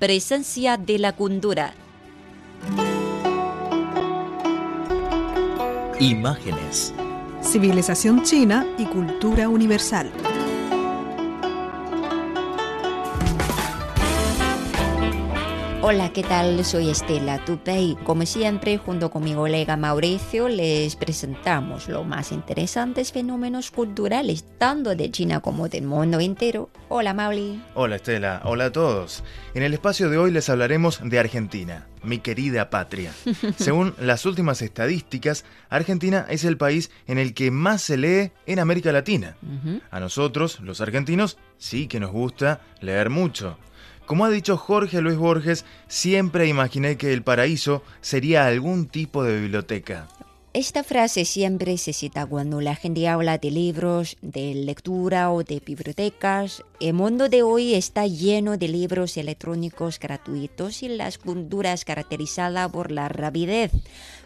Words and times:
Presencia 0.00 0.78
de 0.78 0.98
la 0.98 1.12
cultura. 1.12 1.74
Imágenes. 5.98 6.94
Civilización 7.42 8.22
china 8.22 8.66
y 8.78 8.86
cultura 8.86 9.50
universal. 9.50 10.10
Hola, 15.92 16.12
¿qué 16.12 16.22
tal? 16.22 16.64
Soy 16.64 16.88
Estela 16.88 17.44
Tupei. 17.44 17.96
Como 18.04 18.24
siempre, 18.24 18.78
junto 18.78 19.10
con 19.10 19.24
mi 19.24 19.34
colega 19.34 19.76
Mauricio, 19.76 20.48
les 20.48 20.94
presentamos 20.94 21.88
los 21.88 22.06
más 22.06 22.30
interesantes 22.30 23.10
fenómenos 23.10 23.72
culturales, 23.72 24.44
tanto 24.56 24.94
de 24.94 25.10
China 25.10 25.40
como 25.40 25.68
del 25.68 25.86
mundo 25.86 26.20
entero. 26.20 26.70
Hola, 26.88 27.12
Mauli. 27.12 27.60
Hola, 27.74 27.96
Estela. 27.96 28.40
Hola 28.44 28.66
a 28.66 28.70
todos. 28.70 29.24
En 29.52 29.64
el 29.64 29.74
espacio 29.74 30.08
de 30.10 30.18
hoy 30.18 30.30
les 30.30 30.48
hablaremos 30.48 31.00
de 31.02 31.18
Argentina, 31.18 31.88
mi 32.04 32.18
querida 32.18 32.70
patria. 32.70 33.12
Según 33.56 33.92
las 33.98 34.26
últimas 34.26 34.62
estadísticas, 34.62 35.44
Argentina 35.70 36.24
es 36.28 36.44
el 36.44 36.56
país 36.56 36.92
en 37.08 37.18
el 37.18 37.34
que 37.34 37.50
más 37.50 37.82
se 37.82 37.96
lee 37.96 38.30
en 38.46 38.60
América 38.60 38.92
Latina. 38.92 39.34
A 39.90 39.98
nosotros, 39.98 40.60
los 40.60 40.80
argentinos, 40.80 41.36
sí 41.58 41.88
que 41.88 41.98
nos 41.98 42.12
gusta 42.12 42.60
leer 42.80 43.10
mucho. 43.10 43.58
Como 44.10 44.24
ha 44.24 44.28
dicho 44.28 44.56
Jorge 44.56 45.00
Luis 45.00 45.16
Borges, 45.16 45.64
siempre 45.86 46.48
imaginé 46.48 46.96
que 46.96 47.12
el 47.12 47.22
paraíso 47.22 47.84
sería 48.00 48.48
algún 48.48 48.88
tipo 48.88 49.22
de 49.22 49.40
biblioteca. 49.40 50.08
Esta 50.52 50.82
frase 50.82 51.24
siempre 51.24 51.78
se 51.78 51.92
cita 51.92 52.26
cuando 52.26 52.60
la 52.60 52.74
gente 52.74 53.06
habla 53.06 53.38
de 53.38 53.52
libros, 53.52 54.16
de 54.20 54.52
lectura 54.52 55.30
o 55.30 55.44
de 55.44 55.62
bibliotecas. 55.64 56.64
El 56.80 56.94
mundo 56.94 57.28
de 57.28 57.42
hoy 57.42 57.74
está 57.74 58.06
lleno 58.06 58.56
de 58.56 58.66
libros 58.66 59.18
electrónicos 59.18 59.98
gratuitos 60.00 60.82
y 60.82 60.88
las 60.88 61.18
culturas 61.18 61.84
caracterizadas 61.84 62.72
por 62.72 62.90
la 62.90 63.10
rapidez. 63.10 63.70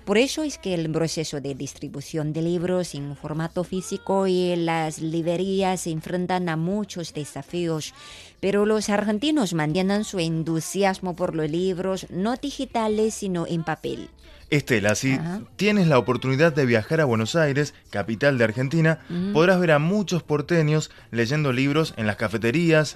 Por 0.04 0.18
eso 0.18 0.44
es 0.44 0.58
que 0.58 0.74
el 0.74 0.88
proceso 0.88 1.40
de 1.40 1.56
distribución 1.56 2.32
de 2.32 2.42
libros 2.42 2.94
en 2.94 3.16
formato 3.16 3.64
físico 3.64 4.28
y 4.28 4.54
las 4.54 5.00
librerías 5.00 5.80
se 5.80 5.90
enfrentan 5.90 6.48
a 6.48 6.56
muchos 6.56 7.12
desafíos, 7.12 7.92
pero 8.38 8.66
los 8.66 8.88
argentinos 8.88 9.52
mantienen 9.52 10.04
su 10.04 10.20
entusiasmo 10.20 11.16
por 11.16 11.34
los 11.34 11.50
libros 11.50 12.06
no 12.08 12.36
digitales 12.36 13.14
sino 13.14 13.48
en 13.48 13.64
papel. 13.64 14.10
Estela, 14.50 14.94
si 14.94 15.18
tienes 15.56 15.88
la 15.88 15.98
oportunidad 15.98 16.52
de 16.52 16.66
viajar 16.66 17.00
a 17.00 17.06
Buenos 17.06 17.34
Aires, 17.34 17.74
capital 17.90 18.38
de 18.38 18.44
Argentina, 18.44 19.00
podrás 19.32 19.58
ver 19.58 19.72
a 19.72 19.78
muchos 19.78 20.22
porteños 20.22 20.90
leyendo 21.10 21.52
libros 21.52 21.94
en 21.96 22.06
las 22.06 22.16
cafeterías, 22.16 22.43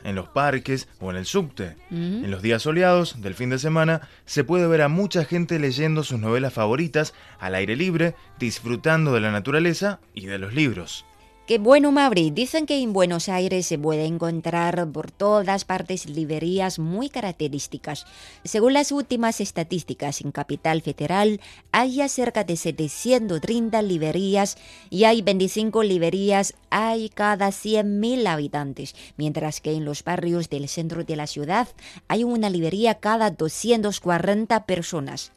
en 0.04 0.14
los 0.14 0.28
parques 0.28 0.88
o 1.00 1.10
en 1.10 1.16
el 1.16 1.24
subte. 1.24 1.76
En 1.90 2.30
los 2.30 2.42
días 2.42 2.62
soleados 2.62 3.22
del 3.22 3.34
fin 3.34 3.48
de 3.48 3.58
semana 3.58 4.02
se 4.26 4.44
puede 4.44 4.66
ver 4.66 4.82
a 4.82 4.88
mucha 4.88 5.24
gente 5.24 5.58
leyendo 5.58 6.04
sus 6.04 6.20
novelas 6.20 6.52
favoritas 6.52 7.14
al 7.40 7.54
aire 7.54 7.74
libre, 7.74 8.14
disfrutando 8.38 9.14
de 9.14 9.20
la 9.20 9.32
naturaleza 9.32 10.00
y 10.14 10.26
de 10.26 10.38
los 10.38 10.52
libros. 10.52 11.06
Qué 11.48 11.56
bueno, 11.56 11.92
Mauri. 11.92 12.30
Dicen 12.30 12.66
que 12.66 12.76
en 12.82 12.92
Buenos 12.92 13.30
Aires 13.30 13.64
se 13.64 13.78
puede 13.78 14.04
encontrar 14.04 14.86
por 14.92 15.10
todas 15.10 15.64
partes 15.64 16.06
librerías 16.06 16.78
muy 16.78 17.08
características. 17.08 18.04
Según 18.44 18.74
las 18.74 18.92
últimas 18.92 19.40
estadísticas 19.40 20.20
en 20.20 20.30
Capital 20.30 20.82
Federal, 20.82 21.40
hay 21.72 22.06
cerca 22.10 22.44
de 22.44 22.58
730 22.58 23.80
librerías 23.80 24.58
y 24.90 25.04
hay 25.04 25.22
25 25.22 25.84
librerías 25.84 26.52
hay 26.68 27.08
cada 27.08 27.48
100.000 27.48 28.26
habitantes, 28.26 28.94
mientras 29.16 29.62
que 29.62 29.72
en 29.72 29.86
los 29.86 30.04
barrios 30.04 30.50
del 30.50 30.68
centro 30.68 31.02
de 31.02 31.16
la 31.16 31.26
ciudad 31.26 31.66
hay 32.08 32.24
una 32.24 32.50
librería 32.50 32.96
cada 32.96 33.30
240 33.30 34.66
personas. 34.66 35.32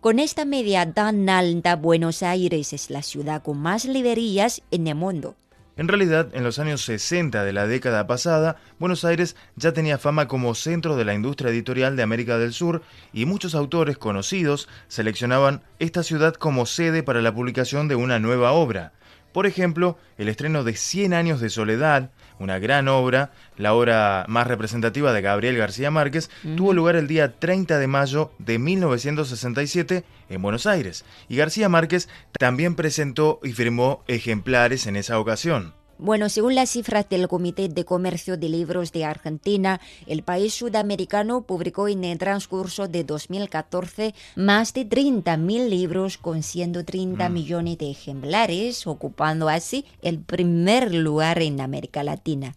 Con 0.00 0.20
esta 0.20 0.44
media 0.44 0.92
tan 0.92 1.28
alta, 1.28 1.74
Buenos 1.74 2.22
Aires 2.22 2.72
es 2.72 2.88
la 2.88 3.02
ciudad 3.02 3.42
con 3.42 3.58
más 3.58 3.84
librerías 3.84 4.62
en 4.70 4.86
el 4.86 4.94
mundo. 4.94 5.34
En 5.76 5.88
realidad, 5.88 6.28
en 6.34 6.44
los 6.44 6.60
años 6.60 6.82
60 6.82 7.42
de 7.42 7.52
la 7.52 7.66
década 7.66 8.06
pasada, 8.06 8.58
Buenos 8.78 9.04
Aires 9.04 9.34
ya 9.56 9.72
tenía 9.72 9.98
fama 9.98 10.28
como 10.28 10.54
centro 10.54 10.94
de 10.94 11.04
la 11.04 11.14
industria 11.14 11.50
editorial 11.50 11.96
de 11.96 12.04
América 12.04 12.38
del 12.38 12.52
Sur 12.52 12.82
y 13.12 13.26
muchos 13.26 13.56
autores 13.56 13.98
conocidos 13.98 14.68
seleccionaban 14.86 15.62
esta 15.80 16.04
ciudad 16.04 16.34
como 16.34 16.64
sede 16.64 17.02
para 17.02 17.20
la 17.20 17.34
publicación 17.34 17.88
de 17.88 17.96
una 17.96 18.20
nueva 18.20 18.52
obra. 18.52 18.92
Por 19.32 19.46
ejemplo, 19.46 19.98
el 20.16 20.28
estreno 20.28 20.62
de 20.62 20.74
Cien 20.74 21.12
años 21.12 21.40
de 21.40 21.50
soledad, 21.50 22.12
una 22.38 22.58
gran 22.58 22.88
obra, 22.88 23.32
la 23.56 23.74
obra 23.74 24.24
más 24.28 24.46
representativa 24.46 25.12
de 25.12 25.22
Gabriel 25.22 25.56
García 25.56 25.90
Márquez, 25.90 26.30
tuvo 26.56 26.72
lugar 26.72 26.96
el 26.96 27.08
día 27.08 27.38
30 27.38 27.78
de 27.78 27.86
mayo 27.86 28.32
de 28.38 28.58
1967 28.58 30.04
en 30.28 30.42
Buenos 30.42 30.66
Aires, 30.66 31.04
y 31.28 31.36
García 31.36 31.68
Márquez 31.68 32.08
también 32.38 32.74
presentó 32.74 33.40
y 33.42 33.52
firmó 33.52 34.02
ejemplares 34.06 34.86
en 34.86 34.96
esa 34.96 35.18
ocasión. 35.18 35.77
Bueno, 36.00 36.28
según 36.28 36.54
las 36.54 36.70
cifras 36.70 37.08
del 37.08 37.26
Comité 37.26 37.68
de 37.68 37.84
Comercio 37.84 38.36
de 38.36 38.48
Libros 38.48 38.92
de 38.92 39.04
Argentina, 39.04 39.80
el 40.06 40.22
país 40.22 40.54
sudamericano 40.54 41.42
publicó 41.42 41.88
en 41.88 42.04
el 42.04 42.18
transcurso 42.18 42.86
de 42.86 43.02
2014 43.02 44.14
más 44.36 44.72
de 44.74 44.88
30.000 44.88 45.68
libros 45.68 46.16
con 46.16 46.44
130 46.44 47.28
millones 47.30 47.78
de 47.78 47.90
ejemplares, 47.90 48.86
ocupando 48.86 49.48
así 49.48 49.86
el 50.00 50.20
primer 50.20 50.94
lugar 50.94 51.42
en 51.42 51.60
América 51.60 52.04
Latina. 52.04 52.54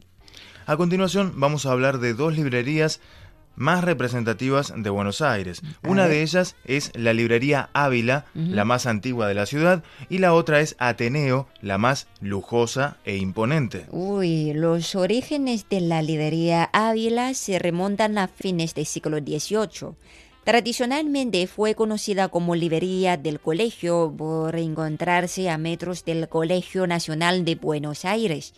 A 0.68 0.78
continuación 0.78 1.34
vamos 1.38 1.66
a 1.66 1.72
hablar 1.72 1.98
de 1.98 2.14
dos 2.14 2.36
librerías 2.36 3.02
más 3.56 3.84
representativas 3.84 4.74
de 4.76 4.90
Buenos 4.90 5.22
Aires. 5.22 5.62
Una 5.84 6.08
de 6.08 6.22
ellas 6.22 6.56
es 6.66 6.92
la 6.96 7.14
librería 7.14 7.70
Ávila, 7.74 8.26
la 8.34 8.66
más 8.66 8.86
antigua 8.86 9.28
de 9.28 9.34
la 9.34 9.46
ciudad, 9.46 9.84
y 10.10 10.18
la 10.18 10.34
otra 10.34 10.60
es 10.62 10.76
Ateneo, 10.80 11.48
la 11.62 11.78
más 11.78 12.08
lujosa 12.20 12.98
e 13.06 13.18
imponente. 13.18 13.86
Uy, 13.92 14.54
los 14.54 14.96
orígenes 14.96 15.68
de 15.70 15.82
la 15.82 16.02
librería 16.02 16.70
Ávila 16.74 17.34
se 17.34 17.60
remontan 17.60 18.18
a 18.18 18.28
fines 18.28 18.74
del 18.76 18.86
siglo 18.86 19.18
XVIII. 19.18 19.96
Tradicionalmente 20.44 21.46
fue 21.46 21.76
conocida 21.76 22.30
como 22.30 22.56
librería 22.56 23.16
del 23.16 23.40
colegio 23.40 24.12
por 24.18 24.56
encontrarse 24.56 25.52
a 25.52 25.60
metros 25.60 26.04
del 26.04 26.28
Colegio 26.30 26.88
Nacional 26.88 27.46
de 27.46 27.56
Buenos 27.56 28.06
Aires 28.06 28.56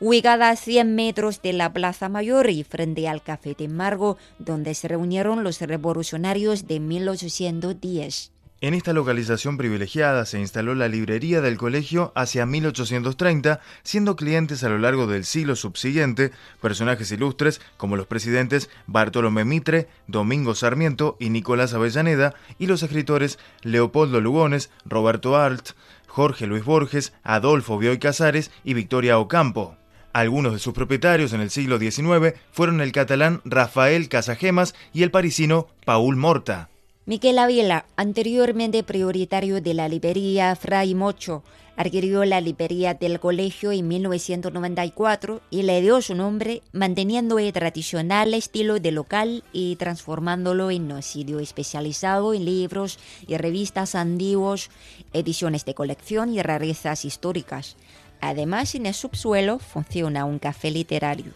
ubicada 0.00 0.50
a 0.50 0.56
100 0.56 0.94
metros 0.94 1.42
de 1.42 1.52
la 1.52 1.72
Plaza 1.72 2.08
Mayor 2.08 2.50
y 2.50 2.64
frente 2.64 3.08
al 3.08 3.22
Café 3.22 3.54
de 3.54 3.68
Margo, 3.68 4.16
donde 4.38 4.74
se 4.74 4.88
reunieron 4.88 5.44
los 5.44 5.60
revolucionarios 5.60 6.66
de 6.66 6.80
1810. 6.80 8.32
En 8.62 8.74
esta 8.74 8.92
localización 8.92 9.56
privilegiada 9.56 10.26
se 10.26 10.38
instaló 10.38 10.74
la 10.74 10.86
librería 10.86 11.40
del 11.40 11.56
colegio 11.56 12.12
hacia 12.14 12.44
1830, 12.44 13.60
siendo 13.82 14.16
clientes 14.16 14.62
a 14.62 14.68
lo 14.68 14.76
largo 14.76 15.06
del 15.06 15.24
siglo 15.24 15.56
subsiguiente 15.56 16.30
personajes 16.60 17.10
ilustres 17.10 17.62
como 17.78 17.96
los 17.96 18.06
presidentes 18.06 18.68
Bartolomé 18.86 19.46
Mitre, 19.46 19.88
Domingo 20.08 20.54
Sarmiento 20.54 21.16
y 21.18 21.30
Nicolás 21.30 21.72
Avellaneda, 21.72 22.34
y 22.58 22.66
los 22.66 22.82
escritores 22.82 23.38
Leopoldo 23.62 24.20
Lugones, 24.20 24.70
Roberto 24.84 25.38
Alt, 25.38 25.70
Jorge 26.06 26.46
Luis 26.46 26.64
Borges, 26.64 27.14
Adolfo 27.22 27.78
Bioy 27.78 27.98
Casares 27.98 28.50
y 28.62 28.74
Victoria 28.74 29.18
Ocampo. 29.18 29.79
Algunos 30.12 30.52
de 30.52 30.58
sus 30.58 30.74
propietarios 30.74 31.32
en 31.32 31.40
el 31.40 31.50
siglo 31.50 31.78
XIX 31.78 32.34
fueron 32.50 32.80
el 32.80 32.90
catalán 32.90 33.40
Rafael 33.44 34.08
Casagemas 34.08 34.74
y 34.92 35.04
el 35.04 35.12
parisino 35.12 35.68
Paul 35.84 36.16
Morta. 36.16 36.68
Miquel 37.06 37.38
Ávila, 37.38 37.86
anteriormente 37.96 38.82
prioritario 38.82 39.60
de 39.60 39.74
la 39.74 39.88
librería 39.88 40.54
Fray 40.56 40.94
Mocho, 40.94 41.44
adquirió 41.76 42.24
la 42.24 42.40
librería 42.40 42.94
del 42.94 43.20
colegio 43.20 43.72
en 43.72 43.88
1994 43.88 45.40
y 45.48 45.62
le 45.62 45.80
dio 45.80 46.02
su 46.02 46.14
nombre 46.14 46.62
manteniendo 46.72 47.38
el 47.38 47.52
tradicional 47.52 48.34
estilo 48.34 48.80
de 48.80 48.90
local 48.90 49.44
y 49.52 49.76
transformándolo 49.76 50.70
en 50.70 50.92
un 50.92 51.02
sitio 51.02 51.38
especializado 51.38 52.34
en 52.34 52.44
libros 52.44 52.98
y 53.26 53.36
revistas 53.36 53.94
antiguos, 53.94 54.70
ediciones 55.12 55.64
de 55.64 55.74
colección 55.74 56.34
y 56.34 56.42
rarezas 56.42 57.04
históricas. 57.04 57.76
Además, 58.20 58.74
en 58.74 58.86
el 58.86 58.94
subsuelo 58.94 59.58
funciona 59.58 60.24
un 60.24 60.38
café 60.38 60.70
literario. 60.70 61.32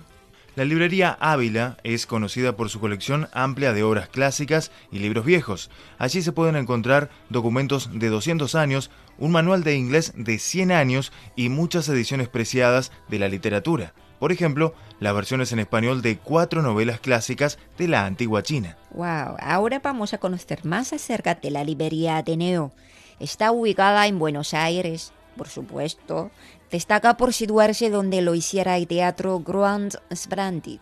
La 0.56 0.64
librería 0.64 1.16
Ávila 1.18 1.78
es 1.82 2.06
conocida 2.06 2.54
por 2.54 2.70
su 2.70 2.78
colección 2.78 3.28
amplia 3.32 3.72
de 3.72 3.82
obras 3.82 4.08
clásicas 4.08 4.70
y 4.92 5.00
libros 5.00 5.24
viejos. 5.24 5.68
Allí 5.98 6.22
se 6.22 6.30
pueden 6.30 6.54
encontrar 6.54 7.10
documentos 7.28 7.90
de 7.92 8.08
200 8.08 8.54
años, 8.54 8.92
un 9.18 9.32
manual 9.32 9.64
de 9.64 9.74
inglés 9.74 10.12
de 10.14 10.38
100 10.38 10.70
años 10.70 11.10
y 11.34 11.48
muchas 11.48 11.88
ediciones 11.88 12.28
preciadas 12.28 12.92
de 13.08 13.18
la 13.18 13.28
literatura. 13.28 13.94
Por 14.20 14.30
ejemplo, 14.30 14.74
las 15.00 15.12
versiones 15.12 15.50
en 15.50 15.58
español 15.58 16.02
de 16.02 16.18
cuatro 16.18 16.62
novelas 16.62 17.00
clásicas 17.00 17.58
de 17.76 17.88
la 17.88 18.06
antigua 18.06 18.44
China. 18.44 18.78
Wow, 18.92 19.36
ahora 19.40 19.80
vamos 19.80 20.14
a 20.14 20.18
conocer 20.18 20.64
más 20.64 20.92
acerca 20.92 21.34
de 21.34 21.50
la 21.50 21.64
librería 21.64 22.16
Ateneo. 22.16 22.70
Está 23.18 23.50
ubicada 23.50 24.06
en 24.06 24.20
Buenos 24.20 24.54
Aires, 24.54 25.12
por 25.36 25.48
supuesto, 25.48 26.30
Destaca 26.70 27.16
por 27.16 27.32
situarse 27.32 27.90
donde 27.90 28.22
lo 28.22 28.34
hiciera 28.34 28.76
el 28.76 28.86
Teatro 28.86 29.40
Grand 29.40 29.94
Splendid, 30.12 30.80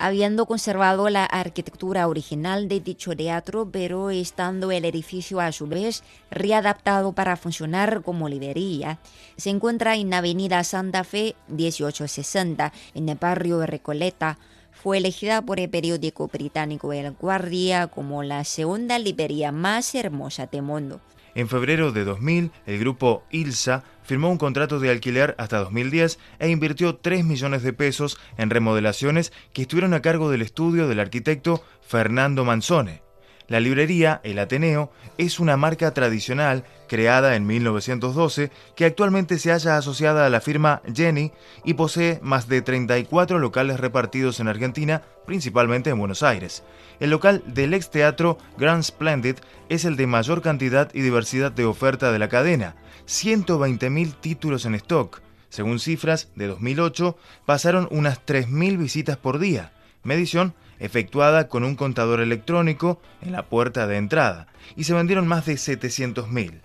habiendo 0.00 0.46
conservado 0.46 1.08
la 1.10 1.24
arquitectura 1.24 2.08
original 2.08 2.68
de 2.68 2.80
dicho 2.80 3.14
teatro, 3.14 3.68
pero 3.70 4.10
estando 4.10 4.72
el 4.72 4.86
edificio 4.86 5.40
a 5.40 5.52
su 5.52 5.66
vez 5.66 6.02
readaptado 6.30 7.12
para 7.12 7.36
funcionar 7.36 8.02
como 8.02 8.28
librería. 8.28 8.98
Se 9.36 9.50
encuentra 9.50 9.94
en 9.96 10.12
Avenida 10.14 10.64
Santa 10.64 11.04
Fe 11.04 11.36
1860, 11.48 12.72
en 12.94 13.08
el 13.08 13.18
barrio 13.18 13.64
Recoleta. 13.66 14.38
Fue 14.72 14.96
elegida 14.96 15.42
por 15.42 15.60
el 15.60 15.68
periódico 15.68 16.28
británico 16.28 16.94
El 16.94 17.12
Guardia 17.12 17.88
como 17.88 18.22
la 18.22 18.44
segunda 18.44 18.98
librería 18.98 19.52
más 19.52 19.94
hermosa 19.94 20.46
del 20.46 20.62
mundo. 20.62 21.00
En 21.34 21.48
febrero 21.48 21.92
de 21.92 22.04
2000, 22.04 22.50
el 22.66 22.78
grupo 22.78 23.24
ILSA 23.30 23.84
firmó 24.02 24.30
un 24.30 24.38
contrato 24.38 24.80
de 24.80 24.90
alquiler 24.90 25.34
hasta 25.38 25.58
2010 25.58 26.18
e 26.38 26.48
invirtió 26.48 26.96
3 26.96 27.24
millones 27.24 27.62
de 27.62 27.72
pesos 27.72 28.18
en 28.36 28.50
remodelaciones 28.50 29.32
que 29.52 29.62
estuvieron 29.62 29.94
a 29.94 30.02
cargo 30.02 30.30
del 30.30 30.42
estudio 30.42 30.88
del 30.88 31.00
arquitecto 31.00 31.62
Fernando 31.80 32.44
Manzone. 32.44 33.09
La 33.50 33.58
librería 33.58 34.20
El 34.22 34.38
Ateneo 34.38 34.92
es 35.18 35.40
una 35.40 35.56
marca 35.56 35.92
tradicional 35.92 36.64
creada 36.88 37.34
en 37.34 37.48
1912 37.48 38.52
que 38.76 38.84
actualmente 38.84 39.40
se 39.40 39.50
halla 39.50 39.76
asociada 39.76 40.24
a 40.24 40.30
la 40.30 40.40
firma 40.40 40.82
Jenny 40.94 41.32
y 41.64 41.74
posee 41.74 42.20
más 42.22 42.46
de 42.46 42.62
34 42.62 43.40
locales 43.40 43.80
repartidos 43.80 44.38
en 44.38 44.46
Argentina, 44.46 45.02
principalmente 45.26 45.90
en 45.90 45.98
Buenos 45.98 46.22
Aires. 46.22 46.62
El 47.00 47.10
local 47.10 47.42
del 47.44 47.74
ex 47.74 47.90
teatro 47.90 48.38
Grand 48.56 48.84
Splendid 48.84 49.34
es 49.68 49.84
el 49.84 49.96
de 49.96 50.06
mayor 50.06 50.42
cantidad 50.42 50.88
y 50.94 51.00
diversidad 51.00 51.50
de 51.50 51.64
oferta 51.64 52.12
de 52.12 52.20
la 52.20 52.28
cadena, 52.28 52.76
120.000 53.08 54.14
títulos 54.20 54.64
en 54.64 54.76
stock. 54.76 55.22
Según 55.48 55.80
cifras 55.80 56.28
de 56.36 56.46
2008, 56.46 57.18
pasaron 57.46 57.88
unas 57.90 58.24
3.000 58.24 58.78
visitas 58.78 59.16
por 59.16 59.40
día, 59.40 59.72
medición 60.04 60.54
efectuada 60.80 61.48
con 61.48 61.62
un 61.62 61.76
contador 61.76 62.20
electrónico 62.20 63.00
en 63.22 63.32
la 63.32 63.44
puerta 63.44 63.86
de 63.86 63.96
entrada, 63.96 64.48
y 64.76 64.84
se 64.84 64.94
vendieron 64.94 65.28
más 65.28 65.46
de 65.46 65.54
700.000. 65.54 66.60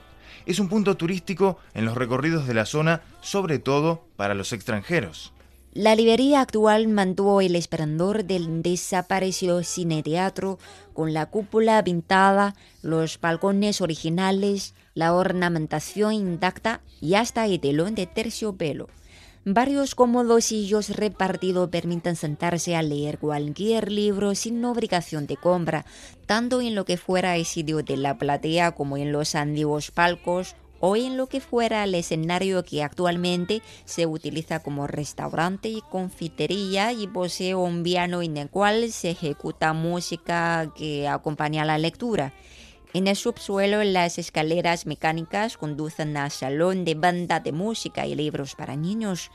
Es 0.46 0.60
un 0.60 0.70
punto 0.70 0.96
turístico 0.96 1.60
en 1.74 1.86
los 1.86 1.96
recorridos 1.96 2.48
de 2.48 2.54
la 2.54 2.66
zona, 2.66 3.02
sobre 3.22 3.60
todo 3.60 4.06
para 4.16 4.34
los 4.34 4.54
extranjeros. 4.54 5.34
La 5.74 5.94
librería 5.94 6.40
actual 6.40 6.88
mantuvo 6.88 7.42
el 7.42 7.54
esplendor 7.54 8.24
del 8.24 8.64
desaparecido 8.64 9.62
cine 9.62 10.04
teatro 10.04 10.58
con 10.94 11.14
la 11.14 11.26
cúpula 11.26 11.84
pintada, 11.84 12.56
los 12.82 13.20
balcones 13.20 13.82
originales, 13.82 14.74
la 14.94 15.14
ornamentación 15.14 16.14
intacta 16.14 16.80
y 17.02 17.16
hasta 17.16 17.46
el 17.46 17.60
telón 17.60 17.94
de 17.94 18.08
terciopelo. 18.08 18.88
Varios 19.48 19.94
cómodos 19.94 20.46
sillos 20.46 20.90
repartidos 20.90 21.70
permiten 21.70 22.16
sentarse 22.16 22.76
a 22.76 22.82
leer 22.82 23.20
cualquier 23.20 23.92
libro 23.92 24.34
sin 24.34 24.66
obligación 24.66 25.28
de 25.28 25.38
compra, 25.38 25.86
tanto 26.26 26.62
en 26.62 26.74
lo 26.74 26.84
que 26.84 26.98
fuera 26.98 27.36
el 27.36 27.46
sitio 27.46 27.84
de 27.84 27.96
la 27.96 28.18
platea 28.18 28.72
como 28.72 28.98
en 28.98 29.12
los 29.12 29.36
antiguos 29.36 29.92
palcos 29.92 30.56
o 30.80 30.96
en 30.96 31.16
lo 31.16 31.28
que 31.28 31.42
fuera 31.42 31.84
el 31.84 31.94
escenario 31.94 32.64
que 32.64 32.82
actualmente 32.82 33.62
se 33.86 34.08
utiliza 34.08 34.64
como 34.64 34.88
restaurante 34.88 35.70
y 35.70 35.84
confitería 35.92 36.92
y 36.92 37.06
posee 37.06 37.54
un 37.54 37.84
piano 37.84 38.24
en 38.24 38.38
el 38.38 38.50
cual 38.50 38.92
se 38.92 39.12
ejecuta 39.12 39.74
música 39.74 40.74
que 40.76 41.08
acompaña 41.08 41.66
la 41.66 41.78
lectura. 41.78 42.34
En 42.96 43.08
el 43.08 43.18
subsuelo, 43.18 43.84
las 43.84 44.18
escaleras 44.18 44.86
mecánicas 44.86 45.58
conducen 45.58 46.16
al 46.16 46.32
salón 46.32 46.86
de 46.86 46.96
banda 46.96 47.42
de 47.42 47.52
música 47.52 48.08
y 48.08 48.16
libros 48.16 48.56
para 48.56 48.78
niños. 48.78 49.32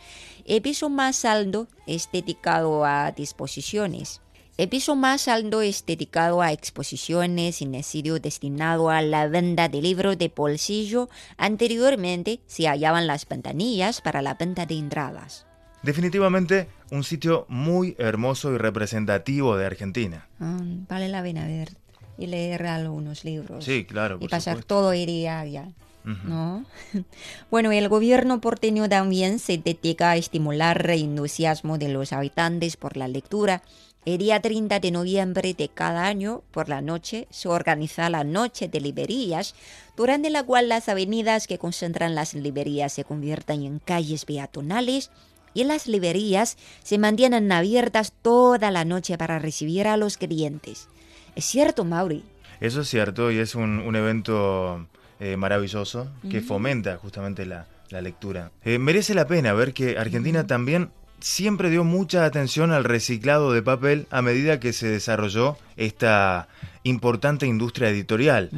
El 0.46 0.62
piso 0.62 0.88
más 0.88 1.26
alto 1.26 1.68
es 1.86 2.08
dedicado 2.10 2.86
a 2.86 3.12
disposiciones. 3.12 4.22
El 4.56 4.70
piso 4.70 4.96
más 4.96 5.28
alto 5.28 5.60
es 5.60 5.84
dedicado 5.84 6.40
a 6.40 6.52
exposiciones 6.52 7.60
en 7.60 7.74
el 7.74 7.84
sitio 7.84 8.18
destinado 8.18 8.88
a 8.88 9.02
la 9.02 9.28
venta 9.28 9.68
de 9.68 9.82
libros 9.82 10.16
de 10.16 10.32
bolsillo. 10.34 11.10
Anteriormente 11.36 12.40
se 12.46 12.66
hallaban 12.66 13.06
las 13.06 13.28
ventanillas 13.28 14.00
para 14.00 14.22
la 14.22 14.32
venta 14.32 14.64
de 14.64 14.78
entradas. 14.78 15.44
Definitivamente 15.82 16.70
un 16.90 17.04
sitio 17.04 17.44
muy 17.50 17.94
hermoso 17.98 18.54
y 18.54 18.56
representativo 18.56 19.58
de 19.58 19.66
Argentina. 19.66 20.30
Ah, 20.40 20.60
vale 20.88 21.10
la 21.10 21.22
pena 21.22 21.46
ver 21.46 21.76
y 22.20 22.26
leer 22.26 22.66
algunos 22.66 23.24
libros. 23.24 23.64
Sí, 23.64 23.84
claro. 23.84 24.18
y 24.20 24.28
pasar 24.28 24.62
todo 24.62 24.92
el 24.92 25.06
día 25.06 25.44
ya. 25.46 25.68
¿No? 26.04 26.64
Bueno, 27.50 27.72
el 27.72 27.88
gobierno 27.88 28.40
porteño 28.40 28.88
también 28.88 29.38
se 29.38 29.58
dedica 29.58 30.10
a 30.10 30.16
estimular 30.16 30.88
el 30.90 31.02
entusiasmo 31.02 31.78
de 31.78 31.88
los 31.88 32.12
habitantes 32.12 32.76
por 32.76 32.96
la 32.96 33.08
lectura. 33.08 33.62
El 34.06 34.18
día 34.18 34.40
30 34.40 34.80
de 34.80 34.90
noviembre 34.90 35.52
de 35.52 35.68
cada 35.68 36.06
año, 36.06 36.42
por 36.52 36.70
la 36.70 36.80
noche, 36.80 37.26
se 37.30 37.48
organiza 37.48 38.08
la 38.08 38.24
Noche 38.24 38.66
de 38.66 38.80
Librerías, 38.80 39.54
durante 39.94 40.30
la 40.30 40.42
cual 40.42 40.70
las 40.70 40.88
avenidas 40.88 41.46
que 41.46 41.58
concentran 41.58 42.14
las 42.14 42.32
librerías 42.32 42.94
se 42.94 43.04
convierten 43.04 43.62
en 43.62 43.78
calles 43.78 44.24
peatonales 44.24 45.10
y 45.52 45.64
las 45.64 45.86
librerías 45.86 46.56
se 46.82 46.96
mantienen 46.96 47.52
abiertas 47.52 48.14
toda 48.22 48.70
la 48.70 48.86
noche 48.86 49.18
para 49.18 49.38
recibir 49.38 49.86
a 49.86 49.98
los 49.98 50.16
clientes. 50.16 50.88
Es 51.34 51.44
cierto, 51.44 51.84
Mauri. 51.84 52.24
Eso 52.60 52.82
es 52.82 52.88
cierto 52.88 53.30
y 53.30 53.38
es 53.38 53.54
un, 53.54 53.96
evento 53.96 54.86
eh, 55.18 55.36
maravilloso 55.36 56.10
que 56.30 56.40
fomenta 56.40 56.96
justamente 56.96 57.46
la, 57.46 57.66
lectura. 57.90 58.52
Eh, 58.64 58.78
merece 58.78 59.14
la 59.14 59.26
pena 59.26 59.52
ver 59.52 59.72
que 59.72 59.98
Argentina 59.98 60.46
también 60.46 60.90
siempre 61.18 61.70
dio 61.70 61.84
mucha 61.84 62.24
atención 62.24 62.72
al 62.72 62.84
reciclado 62.84 63.52
de 63.52 63.62
papel 63.62 64.06
a 64.10 64.22
medida 64.22 64.60
que 64.60 64.72
se 64.72 64.88
desarrolló 64.88 65.56
esta 65.76 66.48
importante 66.82 67.46
industria 67.46 67.90
editorial. 67.90 68.50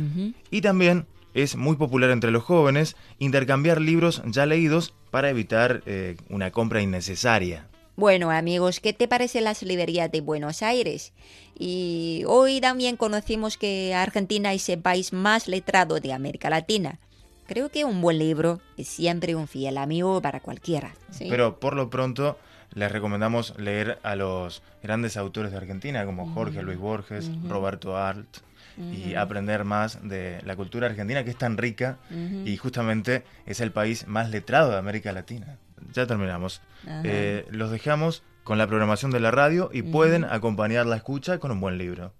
Y 0.50 0.60
también 0.60 1.06
es 1.34 1.56
muy 1.56 1.76
popular 1.76 2.10
entre 2.10 2.30
los 2.30 2.42
jóvenes 2.42 2.96
intercambiar 3.18 3.80
libros 3.80 4.22
ya 4.26 4.46
leídos 4.46 4.94
para 5.10 5.30
evitar 5.30 5.82
eh, 5.86 6.16
una 6.28 6.50
compra 6.50 6.82
innecesaria. 6.82 7.66
Bueno 7.94 8.30
amigos, 8.30 8.80
¿qué 8.80 8.94
te 8.94 9.06
parece 9.06 9.42
las 9.42 9.62
librerías 9.62 10.10
de 10.10 10.22
Buenos 10.22 10.62
Aires? 10.62 11.12
Y 11.58 12.24
hoy 12.26 12.58
también 12.58 12.96
conocimos 12.96 13.58
que 13.58 13.94
Argentina 13.94 14.54
es 14.54 14.66
el 14.70 14.80
país 14.80 15.12
más 15.12 15.46
letrado 15.46 16.00
de 16.00 16.14
América 16.14 16.48
Latina. 16.48 16.98
Creo 17.46 17.68
que 17.68 17.84
un 17.84 18.00
buen 18.00 18.18
libro 18.18 18.62
es 18.78 18.88
siempre 18.88 19.34
un 19.34 19.46
fiel 19.46 19.76
amigo 19.76 20.22
para 20.22 20.40
cualquiera. 20.40 20.94
Pero 21.18 21.60
por 21.60 21.76
lo 21.76 21.90
pronto 21.90 22.38
les 22.72 22.90
recomendamos 22.90 23.58
leer 23.58 23.98
a 24.02 24.16
los 24.16 24.62
grandes 24.82 25.18
autores 25.18 25.52
de 25.52 25.58
Argentina 25.58 26.06
como 26.06 26.32
Jorge 26.32 26.62
Luis 26.62 26.78
Borges, 26.78 27.30
Roberto 27.46 27.98
Arlt 27.98 28.38
y 28.78 29.16
aprender 29.16 29.64
más 29.64 29.98
de 30.02 30.40
la 30.46 30.56
cultura 30.56 30.86
argentina 30.86 31.24
que 31.24 31.30
es 31.30 31.36
tan 31.36 31.58
rica 31.58 31.98
y 32.46 32.56
justamente 32.56 33.22
es 33.44 33.60
el 33.60 33.70
país 33.70 34.06
más 34.06 34.30
letrado 34.30 34.70
de 34.70 34.78
América 34.78 35.12
Latina 35.12 35.58
ya 35.92 36.06
terminamos. 36.06 36.60
Eh, 37.04 37.46
los 37.50 37.70
dejamos 37.70 38.22
con 38.44 38.58
la 38.58 38.66
programación 38.66 39.10
de 39.10 39.20
la 39.20 39.30
radio 39.30 39.70
y 39.72 39.82
pueden 39.82 40.24
acompañar 40.24 40.86
la 40.86 40.96
escucha 40.96 41.38
con 41.38 41.50
un 41.50 41.60
buen 41.60 41.78
libro. 41.78 42.12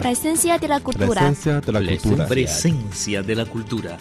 Presencia 0.00 0.58
de 0.58 0.68
la 0.68 0.80
cultura. 0.80 1.08
Presencia 1.08 1.60
de 1.60 1.72
la 1.72 1.80
cultura. 1.80 2.26
Presencia 2.26 3.22
de 3.22 3.34
la 3.34 3.44
cultura. 3.46 3.98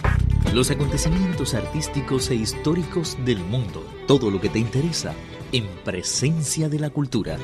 Los 0.54 0.70
acontecimientos 0.70 1.54
artísticos 1.56 2.30
e 2.30 2.36
históricos 2.36 3.18
del 3.26 3.40
mundo. 3.40 3.86
Todo 4.08 4.30
lo 4.30 4.40
que 4.40 4.50
te 4.50 4.60
interesa 4.60 5.14
en 5.52 5.66
Presencia 5.84 6.70
de 6.70 6.80
la 6.80 6.90
Cultura. 6.90 7.38